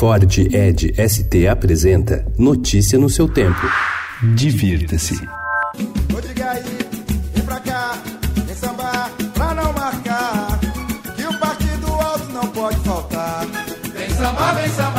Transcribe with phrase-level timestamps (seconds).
[0.00, 3.60] Ford Ed ST apresenta Notícia no seu tempo.
[4.34, 5.14] Divirta-se.
[6.08, 6.78] Vou diga aí,
[7.34, 7.98] vem pra cá,
[8.46, 10.58] vem sambar pra não marcar.
[11.14, 13.44] Que o partido alto não pode faltar.
[13.92, 14.89] Vem sambar, vem sambar,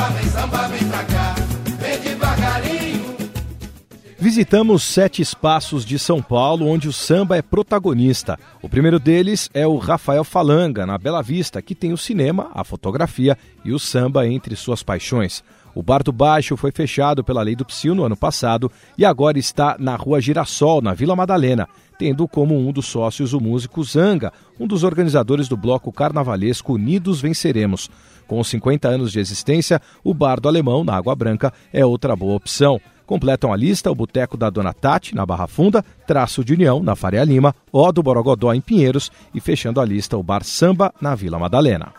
[4.32, 8.40] Visitamos sete espaços de São Paulo onde o samba é protagonista.
[8.62, 12.64] O primeiro deles é o Rafael Falanga, na Bela Vista, que tem o cinema, a
[12.64, 15.44] fotografia e o samba entre suas paixões.
[15.76, 19.38] O Bar do Baixo foi fechado pela Lei do Psil no ano passado e agora
[19.38, 21.68] está na Rua Girassol, na Vila Madalena,
[22.00, 27.20] tendo como um dos sócios o músico Zanga, um dos organizadores do bloco carnavalesco Unidos
[27.20, 27.90] Venceremos.
[28.28, 32.36] Com 50 anos de existência, o Bar do Alemão, na Água Branca, é outra boa
[32.36, 32.80] opção.
[33.12, 36.96] Completam a lista o Boteco da Dona Tati, na Barra Funda, Traço de União, na
[36.96, 41.14] Faria Lima, O do Borogodó, em Pinheiros e fechando a lista o Bar Samba, na
[41.14, 41.92] Vila Madalena.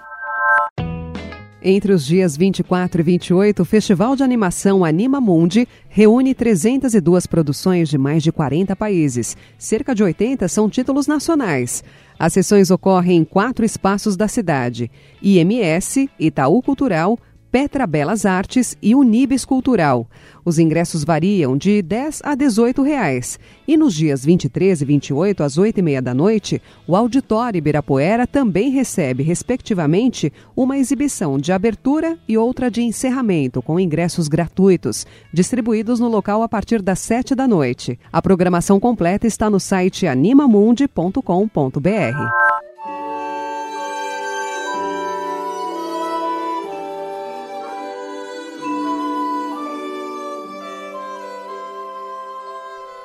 [1.63, 7.91] Entre os dias 24 e 28, o Festival de Animação Anima Mundi reúne 302 produções
[7.91, 9.37] de mais de 40 países.
[9.59, 11.85] Cerca de 80 são títulos nacionais.
[12.19, 14.91] As sessões ocorrem em quatro espaços da cidade:
[15.23, 17.19] IMS, Itaú Cultural,
[17.53, 20.09] Petra Belas Artes e Unibes Cultural.
[20.43, 23.39] Os ingressos variam de 10 a 18 reais.
[23.69, 28.27] E nos dias 23 e 28, às 8 e meia da noite, o Auditório Ibirapuera
[28.27, 36.01] também recebe, respectivamente, uma exibição de abertura e outra de encerramento, com ingressos gratuitos, distribuídos
[36.01, 38.01] no local a partir das 7 da noite.
[38.11, 42.72] A programação completa está no site animamundi.com.br.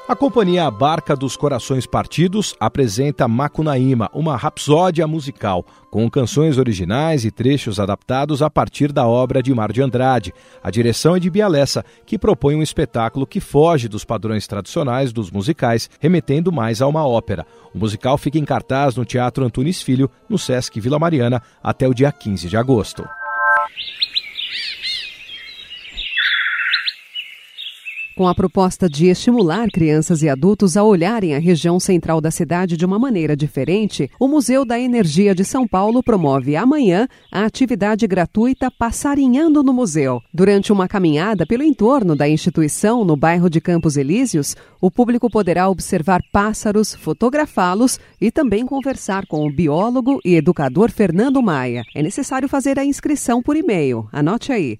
[0.08, 7.30] A companhia Barca dos Corações Partidos apresenta Macunaíma, uma rapsódia musical, com canções originais e
[7.30, 10.34] trechos adaptados a partir da obra de Mar de Andrade.
[10.64, 15.30] A direção é de Bialessa, que propõe um espetáculo que foge dos padrões tradicionais dos
[15.30, 17.46] musicais, remetendo mais a uma ópera.
[17.76, 21.94] O musical fica em cartaz no Teatro Antunes Filho, no Sesc Vila Mariana, até o
[21.94, 23.06] dia 15 de agosto.
[28.18, 32.76] Com a proposta de estimular crianças e adultos a olharem a região central da cidade
[32.76, 38.08] de uma maneira diferente, o Museu da Energia de São Paulo promove amanhã a atividade
[38.08, 40.20] gratuita Passarinhando no Museu.
[40.34, 45.70] Durante uma caminhada pelo entorno da instituição no bairro de Campos Elíseos, o público poderá
[45.70, 51.84] observar pássaros, fotografá-los e também conversar com o biólogo e educador Fernando Maia.
[51.94, 54.10] É necessário fazer a inscrição por e-mail.
[54.12, 54.80] Anote aí: